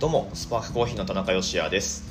[0.00, 2.04] どうもスパークコーヒーの田中芳也です。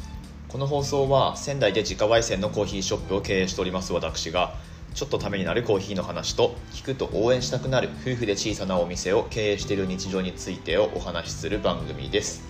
[0.47, 4.54] この放送は仙台で自家焙煎のコーヒーショップを経営しております私が
[4.93, 12.44] ちょっとためになるコーヒーの話と聞くと応援したくなる夫婦で小さなお店を経営している日常についてをお話しする番組です。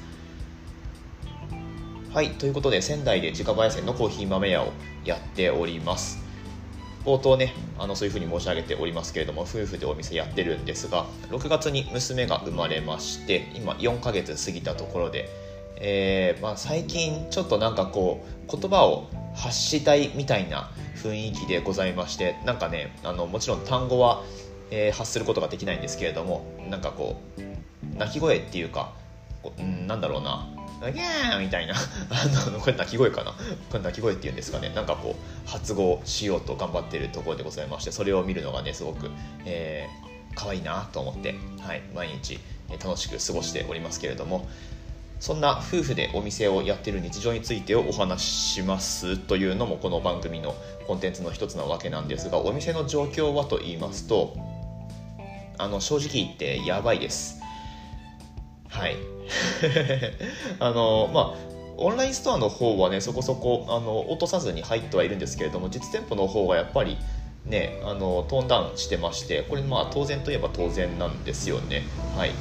[2.14, 4.74] はいということで仙台で自家焙煎のコーヒー豆屋を
[5.06, 6.29] やっております。
[7.10, 15.28] 冒頭ねあのそういうふうに申し上げておりますけれども夫婦でお店やってるんですが6月に娘が生まれまして今4ヶ月過ぎたところで、
[15.78, 24.24] えーまあ、最近ちょっとなんかこう言葉を発したいみたいな雰囲気でございましてなんかねあのもちろん単語は、
[24.70, 28.94] えー、発することができないんですけれどもなんかこう鳴き声っていうか
[29.58, 30.48] うん、なんだろうな。
[30.92, 31.76] ギャーみたいな。
[32.10, 33.32] あのこれ鳴き声かな。
[33.32, 34.70] これ鳴き声っていうんですかね。
[34.70, 39.10] なんかこう発語しようと頑張っているところでございましてそれを見るのがねすごく、
[39.46, 42.40] えー、可愛いなと思って、はい、毎日
[42.84, 44.48] 楽しく過ごしておりますけれども。
[45.20, 50.56] そんな夫婦でお店をやっている日常についてをお話ししますというのもこの番組の
[50.88, 54.38] コンテンツの一つなわけなんですがお店の状況はと言いますと
[55.58, 57.39] あの正直言ってやばいです
[58.80, 58.96] はい。
[60.60, 66.98] あのまあオンラインストアの方はねそこそこあの落とさずに入ってはいるんですけれども実店舗の方がやっぱり
[67.46, 71.84] ねあのトーンダウンしてましてこれまあ当然といえば当然なんですよね。
[72.18, 72.32] はい。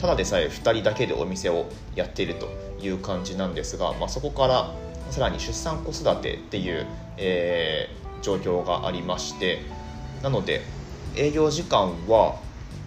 [0.00, 1.66] ただでさえ2人だけでお店を
[1.96, 2.48] やっていると
[2.80, 4.72] いう感じなんですが、まあ、そこから
[5.10, 9.60] さらに出産子育てっていう、えー、状況がありまして
[10.22, 10.62] なので
[11.16, 12.36] 営業時間は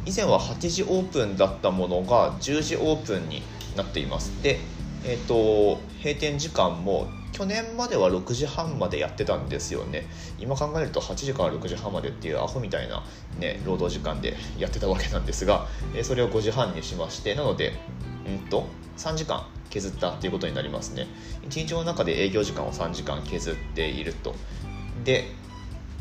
[0.05, 3.43] 以前は8時オープンだったものが10時オープンに
[3.75, 4.31] なっています。
[4.41, 4.59] で、
[5.05, 10.07] えーと、閉店時間も去年までは6時半までやってたんですよね。
[10.37, 13.03] 今考えると8時から6時半までっていうアホみたいな、
[13.39, 17.73] ね、労働時間でやってたわけなんですが、えそれを5時半にしましてなので
[18.27, 21.07] うんと3時間削ったっていうことになりますね。
[21.49, 24.35] 1日の中で営業時間を3時間削っていると。
[25.03, 25.31] で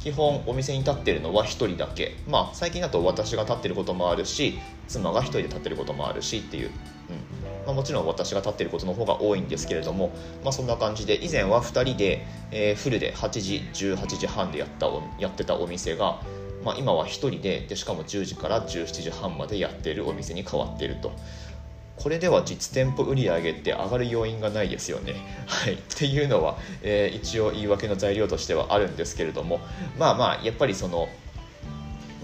[0.00, 2.16] 基本お店に立ってるのは1人だけ。
[2.27, 6.71] まあ最近だと私が立ってることもあるし妻が1人で立ってることもあるしっていう、
[7.11, 7.65] うん。
[7.66, 10.12] まあ、もちろん私が立ってることの方が多いんですけれども、
[10.43, 14.88] まあ、そんな感じで以前は2人で、えー、フルで8時18時半でやった
[15.19, 16.22] やってたお店が、
[16.65, 21.12] まあ、今は1人ででしかも10時から17時半までやってるお店に変わっていると。
[22.00, 25.16] これでは実店舗売上って上がる要因がないですよね。
[25.47, 29.61] はい、っていうのは、えー、一応言い訳の材料としてはあるんですけれども
[29.99, 31.11] まあまあやっぱりその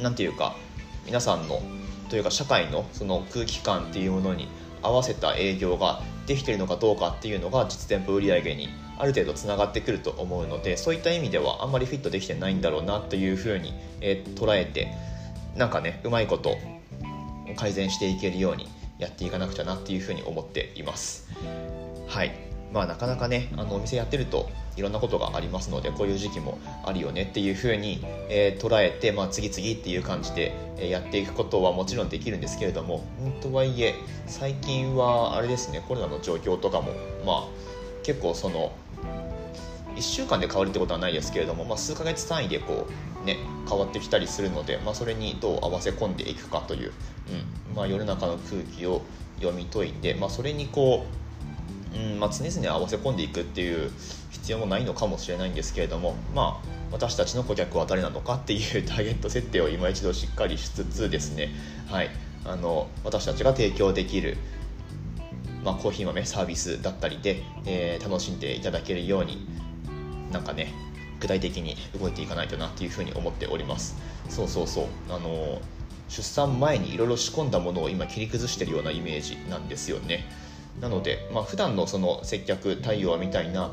[0.01, 0.57] 何て言うか
[1.05, 1.61] 皆さんの
[2.09, 4.49] というか社会のその空気感っていうものに
[4.83, 14.89] 合わせた営業ができてるのかどうかっていうのが実店舗売上にある程度つながってくると思うのでそういった意味ではあんまりフィットできてないんだろうなというふうに、えー、捉えて
[15.55, 16.57] なんかねうまいこと
[17.57, 21.29] 改善していけるようにやっていかなくちゃなっていうふうに思っています。
[22.07, 22.33] はい。
[22.73, 33.95] まあなかなかねあのお店やってるといろんなことがありますのでこういう時期もあるよねっていうふうに、えー、捉えて、まあ、次々っていう感じで、えやっていくことはもちろんできるんですけれども、うんとはいえ
[34.27, 36.93] 最近はあれですねコロナの状況とかも
[37.25, 37.49] まあ
[38.03, 38.73] 結構その
[39.97, 42.87] 1週間で変わるってことはないですけれども、まあ、数ヶ月単位でこ
[43.23, 46.93] う、ね、変わってきたりするので、まあ、それにどう合わせ込んでいくかという、
[47.71, 49.03] うんまあ、世の中の空気を
[49.41, 51.07] 読み解いて、まあ、それにこ
[51.95, 53.91] う、うんまあ、常々合わせ込んでいくっていう
[54.31, 61.55] 必要もないのかもしれないんですけれども、まあ、私たちの顧客は誰なのかっていう ターゲット設定を今一度しっかりしつつですね、
[61.89, 62.11] はい、
[62.45, 64.37] あの私たちが提供できる
[65.65, 69.49] まあ、コーヒー豆サービスだったりで、えー、楽しんでいただけるように
[70.33, 70.73] なんかね
[71.21, 73.97] 具体的に動いていかないとなっていうふうに思っております。
[74.29, 74.87] そうそうそう。
[75.09, 75.61] あの
[76.09, 80.25] 出産前にいろいろ仕込んだものを今切り崩してるようなイメージなんですよね。
[80.81, 83.71] なので、まあ、普段のその接客対応みたいな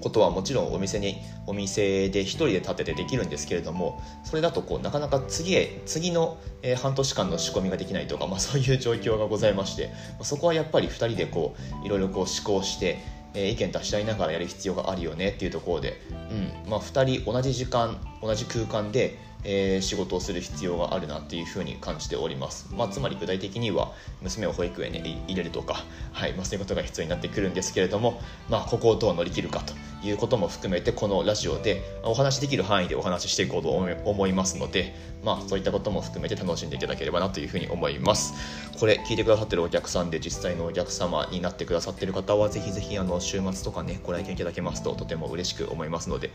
[0.00, 9.90] ことはもちろんお店にお店で1人で立ててできるんですけれどもそれだとこうなかなか次へ次の、え半年間の仕込みができないとか、まあ、そういう状況がございまして
[10.22, 12.98] そこはやっぱり2人でこういろいろこう思考して
[13.34, 16.34] え意見出し合いながらやる必要があるよねっていうところで、う
[16.66, 29.74] んまあ、2人同じ時間同じ空間でえー、仕事をする必要があるなっていうふうに感じております、まあ、つまり具体的には娘を保育園に入れるとか、はいまあ、そういうことが必要になってくるんですけれども、まあ、ここをどう乗り切るかと
[30.06, 34.94] いうことも含めてこのラジオでお話しできる範囲でお話ししていこうと思いますので、
[35.24, 38.34] まあ、そういったことも含めて楽しんでいただければなというふうに思います。
[38.78, 46.30] これ聞いてくださってるお客さんで実際のお客様になってくださってる方はぜひぜひあの週末とかねご来店いただけますととても嬉しく思いますので。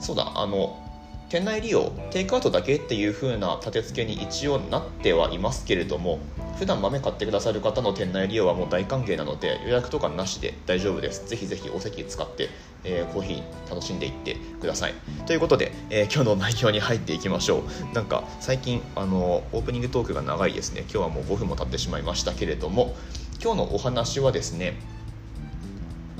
[0.00, 0.91] そうだあの
[1.32, 6.18] 店内利用テイクアウトだけっていう風な立て付けに一応なってはいますけれども
[6.58, 11.26] 普段豆買ってくださる方の店内利用はもう大歓迎なので予約とかなしで大丈夫です。
[11.26, 12.50] ぜひぜひお席使って、
[12.84, 14.94] えー、コーヒー楽しんでいってください
[15.26, 17.94] ということで、えー、今日の内容に入っていきましょう。
[17.94, 20.82] なんか最近あのオープニングトークが長いですね。
[20.82, 22.94] 今日はもう5分も経ってしまいましたけれども
[23.42, 24.74] 今日のお話はですね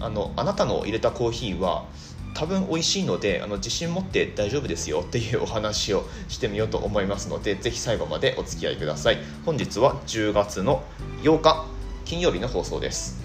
[0.01, 1.85] あのあなたの入れたコーヒーは
[2.35, 9.19] 多分美味しいのであの自信持って大丈夫ですよっていうお話をしてみようと思いますのでぜひ最後までお付き合いください。
[9.45, 10.85] 本日は10月の
[11.23, 11.67] 8日
[12.05, 13.23] 金曜日の放送です。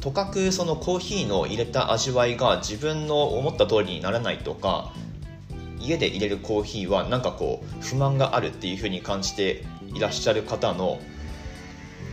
[0.00, 4.92] とかくそのコーヒーの入れた味わいが自分の思った通りにならないとか
[5.78, 9.64] 家で入れるコーヒーはなんかこう不満があるっていうふうに感じて
[9.94, 10.98] いらっしゃる方の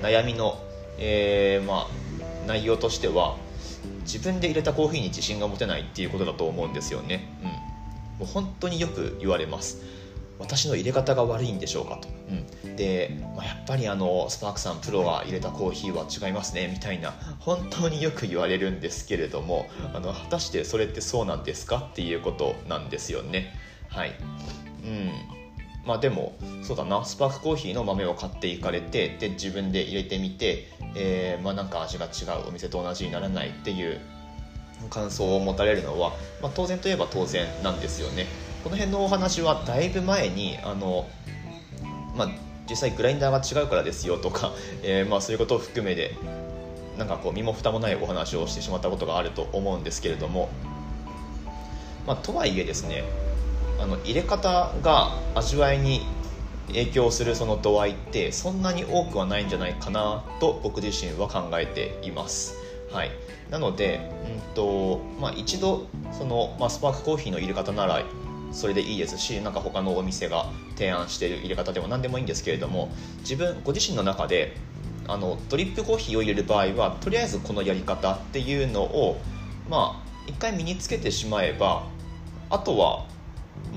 [0.03, 0.59] 悩みの、
[0.99, 3.37] えー、まあ、内容としては
[4.03, 7.53] 自分で入れたコーヒーに自信が持てないっていうことだと思うんですよね、うん、も
[8.21, 9.81] う本当によく言われます。
[10.39, 12.07] 私の入れ方が悪いんでしょうかと、
[12.63, 16.69] うん、で、まあ、やっぱりあのスパークさんプロが入れたコーヒーは違いますね。
[16.73, 21.89] みたいな本当によく言われるんですけれどもあの果たしてそれってそうなんですか？
[21.91, 23.53] っていうことなんですよね。
[23.89, 24.13] はい。
[24.85, 25.38] うん。
[25.85, 27.05] まあでもそうだな。
[27.05, 33.99] スパークコーヒーの豆を買っていかれてで自分で入れてみて、えー、まあ、なんか味が違うお店と同じにならないっていう
[34.89, 38.27] 感想を持たれるのは、まあ、当然といえば当然なんですよね。
[38.63, 41.07] この辺のお話はだいぶ前にあの、
[42.15, 42.29] まあ、
[42.69, 44.53] 実際グラインダーが違うからですよとか、
[44.83, 46.15] えー、まあそういうことを含めて
[46.97, 50.49] なんかこう身も蓋もないお話をしてしまったことがあると思うんですけれども、
[52.05, 53.03] まあ、とはいえですね
[53.79, 56.05] あの入れ方が味わいに
[56.67, 62.55] 影響するその度合いってそんなに多くはないんじゃないかなと僕自身は考えています。
[62.91, 63.11] はい、
[63.49, 68.03] なので、うんとまあ、一度その、まあ、スパークコーヒーの入れ方なら
[68.51, 72.89] それでいいですしなんか他のお店が提案している入れ方でも何でもいいんですけれども
[73.19, 74.55] 自分ご自身の中で
[75.07, 79.19] あのドリップコーヒーを入れる場合はとりあえずこのやり方っていうのを
[79.69, 81.83] まあ一回身につけてしまえば
[82.49, 83.05] あとは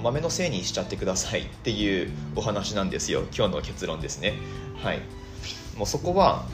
[0.02, 3.23] 豆のせいにしちゃってくださいっていうお話なんですよ。
[3.37, 4.34] 今日の結論ですね。
[4.82, 5.00] はい。
[5.76, 6.46] もうそこは、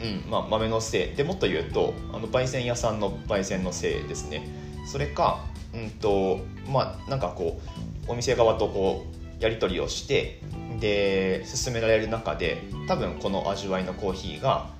[0.00, 1.16] うんまあ、豆のせい。
[1.16, 4.46] でもっと言うとあの焙煎屋さんの焙煎のせいですね。
[4.86, 6.40] それかうんと
[6.70, 7.60] まあなんかこ
[8.08, 9.04] うお店側とこ
[9.40, 10.40] うやり取りをして
[10.80, 14.70] で進められる中で多分この味わいのコーヒーが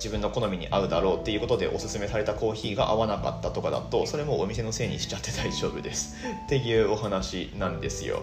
[0.00, 6.16] 自分の好みに合うだろうっていうことでおすすめされたコーヒーが合わなかったとかだとそれもお店のせいにしちゃって大丈夫です。
[6.46, 8.22] っていうお話なんですよ。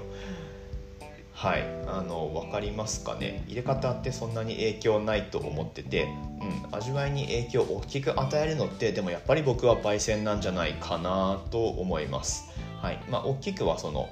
[1.34, 1.64] はい。
[1.86, 3.44] あの分かりますかね？
[3.46, 6.06] 入れ方ってそんなに影響ないと思ってて、
[6.42, 12.46] うん、味わいに影響を大きく与えるのってでもやっぱり僕は焙煎なんじゃないかなと思います。
[12.82, 13.00] はい。
[13.08, 14.10] まあ大きくはその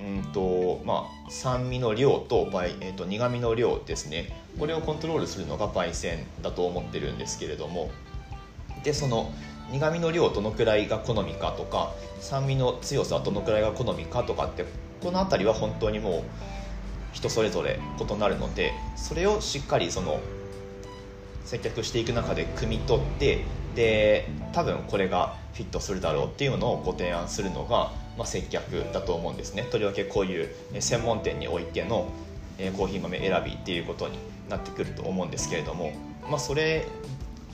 [0.00, 2.48] うんとまあ、酸味の量と,、
[2.80, 4.44] えーと、苦味の量ですね。
[4.58, 7.90] これをコントロールするのが焙煎だと思ってるんですけれども。
[8.84, 9.32] でその
[9.70, 14.64] 苦味の量どのくらいが好みかとか酸味の強さどのくらいが好みかとかって
[15.02, 16.22] この辺りは本当にもう
[17.12, 20.20] 人それぞれ異なるのでそれをしっかりその
[21.44, 23.44] 接客していく中で汲み取って
[23.74, 29.66] で多分これがフィットするだろうっていうのをご提案するのがまあ、接客だと思うんですね。
[29.70, 30.48] とりわけこういう
[30.80, 32.08] 専門店においての
[32.76, 35.92] コーヒー豆選びっていうことになってくると思うんですけれども、
[36.30, 36.86] まあ、それ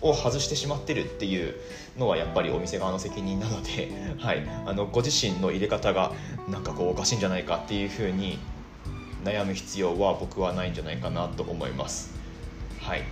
[0.00, 1.54] を外してしまってるっていう
[1.96, 6.12] のはやっぱりお店側の責任なので、 はい、あのご自身の入れ方が
[6.48, 8.38] なんかこうおかしいんじゃないかっていうふうに
[9.24, 12.12] 悩む必要は僕はないんじゃないかなと思います。
[12.80, 13.04] はい、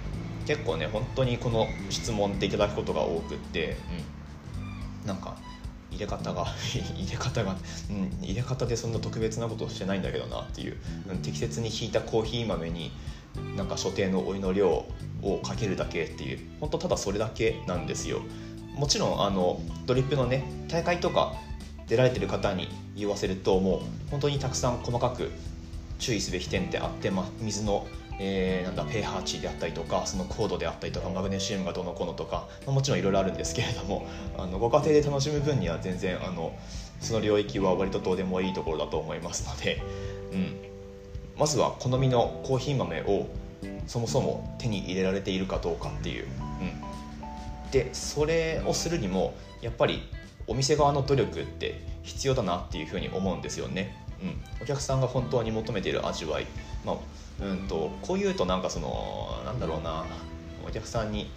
[0.47, 3.77] 結構ね本当にこの質問っていただくことが多くって、
[5.03, 5.37] うん、なんか
[5.91, 6.47] 入れ方が
[6.97, 7.57] 入れ方が、
[7.91, 10.77] うん、入れ方でそんな特別なことをしてないんだけどなっていう、
[11.09, 12.93] うん、適切にひいたコーヒー豆に
[13.57, 14.85] なんか所定のお湯の量
[15.23, 18.21] をかけるだけっていう本当ただそれだけなんですよ。
[18.75, 21.35] もちろんあのドリップのね大会とか
[21.87, 25.31] 出られてる方に言わせるともう本当にたくさん細かく
[25.99, 27.87] 注意すべき点ってあって、ま水の
[28.23, 36.55] えー、なんだペーハー値であったりとかそのコードであったりとかマグネシウムがどのこのとか、まあ、もちろんいろいろあるんですけれどもあのご家庭で楽しむ分には全然あの
[37.01, 39.83] その領域は割とどうでもいいところだと思いますので、
[40.33, 40.55] うん、
[41.39, 43.27] まずは好みのコーヒー豆を
[43.87, 50.03] そもそも手に入れられているかどうかっていう、うん、でそれをするにもやっぱり
[50.47, 56.47] お店側の努力って必要だなっていうふうに思うんですよね、うん、お客さんが本当に求めている味わい、
[56.85, 56.97] まあ
[57.43, 60.05] うんとこういうとなんかそのなんだろうな。
[60.67, 61.31] お客さんに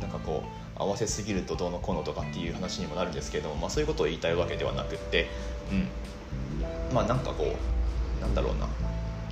[0.00, 0.42] なんかこ
[0.76, 5.28] う合わせすぎるとどうのこうのとかっていう話にもなるんですけど、まあ、そういうことを言いたいわけではなくって、
[5.70, 5.88] うん、
[6.94, 7.54] まあなんかこ
[8.18, 8.68] うなんだろうな。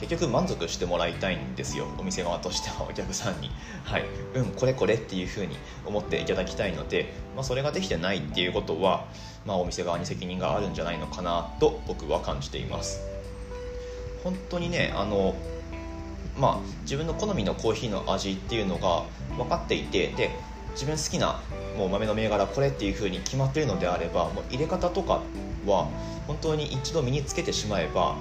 [0.01, 1.87] 結局満足してもらいたいんですよ。
[1.99, 3.51] お店側としては お客さんに。
[3.85, 4.05] はい。
[4.35, 9.07] うんこれこれっていうふうに思っていただきたいので、まあ、それができてないっていうことは、
[9.45, 13.01] まあ、お店側に責任があるんじゃないのかなと僕は感じています。
[14.25, 15.35] 本当にねあの
[16.37, 19.05] まあ自分の好みのコーヒーの味っていうのが
[19.37, 20.31] 分かっていてで
[20.73, 21.41] 自分好きな
[21.77, 25.23] もう豆の銘柄これっていう風に決まってるのであればもう入れ方とか
[25.67, 25.89] は
[26.27, 28.17] 本当に一度身につけてしまえば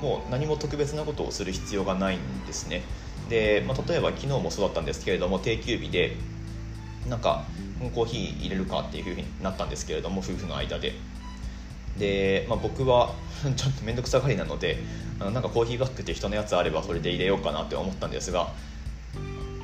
[0.00, 2.82] もう何も特別なことをする必要がないんですね。
[3.28, 6.16] で、まあ、例えば昨日もそうだったんですけれども定休日で
[7.08, 7.44] なんか
[7.94, 10.94] コーヒー入れるかっていう風になったんですけれども夫婦の間で。
[11.98, 13.14] で、まあ、僕は
[13.56, 14.78] ちょっと面倒くさがりなので
[15.18, 18.52] あのなんかコーヒーバッグって人のやつあればそれで入れようかなって思ったんですが、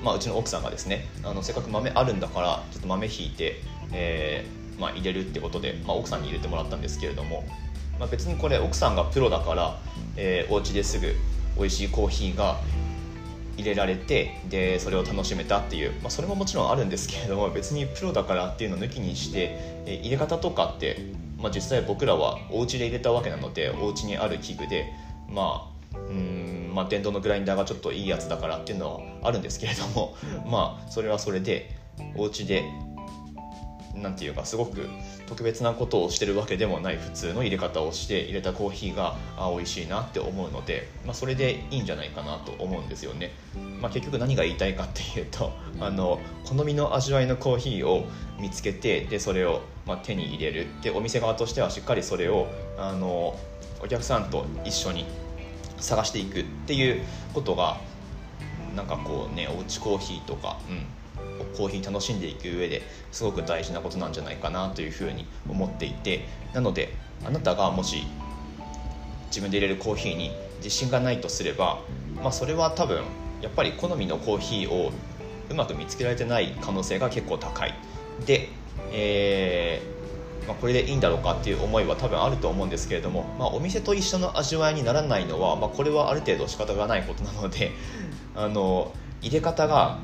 [0.03, 3.63] まあ、うちの奥さんがですねあのせっかく豆あるんだからちょっと豆ひいて、
[3.93, 7.45] えーまあ、入れるってことで、まあ、奥さんに入れてもらったんですけれども、
[7.99, 9.79] まあ、別にこれ奥さんがプロだから、
[10.17, 11.15] えー、お家ですぐ
[11.57, 12.61] 美味しいコーヒーが
[13.57, 19.51] 入れられてでそれを楽しめたっていう、まあ、それももちろんあるんですけれども別にプロだからっていうのを抜きにして、
[19.87, 24.93] えー、入れ方とかってまあ、実際僕らはお家で入れたわけなのでお家にある器具で
[25.29, 31.71] まあうんまあ電動のグラインダーがちょっといいやつだからっていうのはあるんですけれどもまあそれはそれで
[32.17, 32.65] お家で
[33.97, 34.89] なんていうかすごく
[35.27, 43.33] 特別なことをしてるわけでもない普通の入れ方をして入れたコーヒーがあ美味しいなって思うので、まあ、それでいいんじゃないかなと思うんですよね、
[43.81, 48.07] まあ、結局何が言いたいかっていうとあの好みの味わいのコーヒーを
[48.39, 50.67] 見つけてでそれをま手に入れる。
[50.83, 53.39] でお店側としてはしっかりそれをあの
[53.83, 55.07] お客さんと一緒に
[55.79, 57.03] 探していくっていう
[57.35, 57.79] ことが
[58.75, 60.85] なんかこうねおうちコーヒーとか、うん、
[61.57, 68.05] コーヒー楽しんでいく上ですごく大事なことなんじゃないかなというふうに思っていてなのであなたがもし
[69.29, 71.81] 自分で入れるコーヒーに自信がないとすれば、
[72.17, 73.03] まあ、それは多分
[73.43, 74.93] やっぱり好みのコーヒーを
[75.51, 77.75] うまく見つけられてない可能性が結構高い。
[78.25, 78.49] で、
[78.93, 79.97] えー
[80.47, 87.73] まあ、これでいいんだろうかっていう思いは多分あると思うんですけれども、まあ、お店と一緒の味わいにならないのは、まあ、これはある程度仕方がないことなので
[88.35, 89.99] あの入れ方が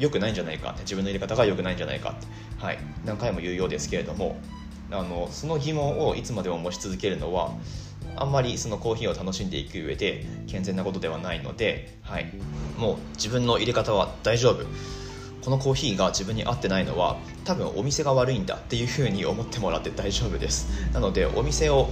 [0.00, 2.26] 良くないんじゃないかって自分の入れ方が良くないんじゃないかって、
[2.58, 4.40] はい、何回も言うようですけれども
[4.90, 7.52] あのその疑問をいつまでも持ち続けるのは
[8.16, 12.32] あんまりそのコーヒーを楽しんでいく上で健全なことではないので、はい、
[12.76, 14.64] もう自分の入れ方は大丈夫。
[15.42, 20.90] このコーヒーが自分に合ってないのは多分お店が悪いんだっていうふうに思ってもらって大丈夫です。
[20.92, 21.88] なのでお店を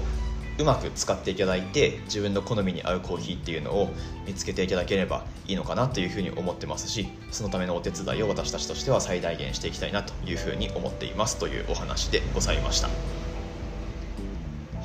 [0.58, 3.90] うまく使っていただいて自分の好みに合うコーヒーっていうのを
[4.26, 12.88] 見つけていただければいいのかなというふうに思ってますしそのためのお手伝いを私たちとしては最大限していきたいなというふうに思っていますというお話でございました。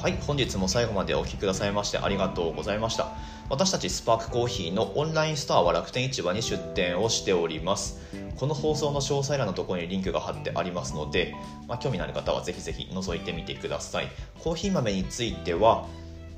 [0.03, 3.07] はい本日も最後までお聴きくださいましてありがとうございました。
[3.49, 7.99] 私たちスパークコーヒーのオンラインストアは楽天市場に出店をしております。
[8.35, 11.35] この放送の詳細欄のところにリンクが貼ってありますので、
[11.67, 14.07] まあ、興味のある方はぜひぜひ覗いてみてください。
[14.39, 15.85] コーヒー豆については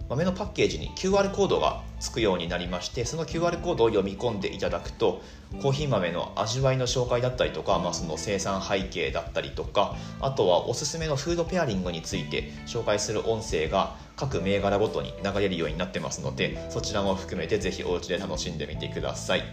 [0.10, 5.22] 豆のパッケージに QR コードがつくようになりましてその QR コードを読み込んでいただくと
[5.62, 19.44] コーヒー豆の味わいの紹介だったりとか、まあ、その生産背景だったりとかあとはおすすめのフードペアリングについて紹介する音声が各銘柄ごとに流れるようになってますのでそちらも含めてぜひお家で楽しんでみてください。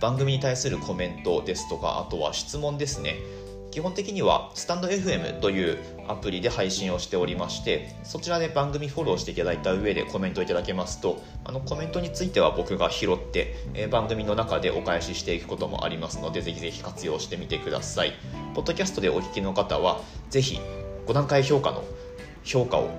[0.00, 3.16] 番組に対するコメントですとかあとは質問ですね。
[3.74, 18.12] 基本的にはスタンド FM というアプリで配信をしておりましてそちらで番組フォローしていただいた上でコメントいただけますとあのコメントについては僕が拾って、え、番組の中でお返ししていくこともありますのでぜひぜひ活用してみてください。
[18.54, 20.00] ポッドキャストでお聞きの方は
[20.30, 20.60] ぜひ
[21.08, 21.82] 5段階評価の
[22.44, 22.90] 評価を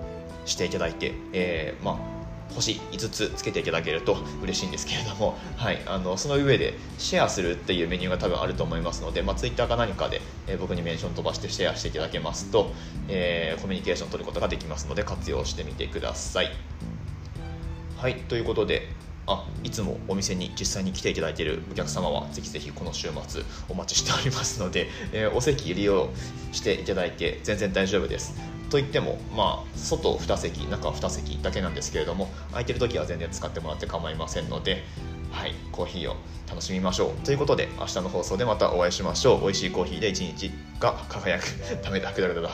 [0.44, 2.15] していただいて、えー、まあ
[2.54, 12.72] 星5つつけていただけると嬉しいんですけれども、はい、あのその上でシェアするっていうメニューが多分あると思いますので、まあ、Twitter か何かで、え、僕にメンション飛ばしてシェアしていただけますと、
[13.08, 16.52] えー、コミュニケーションを取ることができますので活用してみてください。
[17.98, 18.90] はいということで
[19.28, 26.10] あいつもお店に実際に来ていただいているお客様はぜひぜひこの週末お待ちしておりますので、えー、お席利用
[26.52, 28.36] していただいて全然大丈夫です
[28.70, 34.84] といっても、まあ、外2席中2席だけなんですけれども空いてる時は全然使ってもらって構いませんので、
[35.32, 36.16] はい、コーヒーを
[36.50, 41.44] 楽しみましょうということで明日の放送でまたお会いしましょう美味しいコーヒーで一日が輝く
[41.84, 42.50] ダメだくだくだだ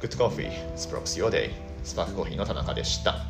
[0.00, 1.50] Good Coffee Sparks Your Day
[1.84, 3.24] スパークコーヒーの田中でした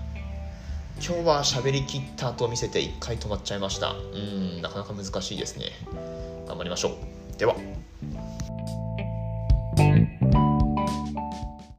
[1.00, 5.66] 今日は喋りきったと見せて1回止まっちゃいましたうんなかなか難しいですね
[6.46, 6.98] 頑張りましょ
[7.36, 7.54] うでは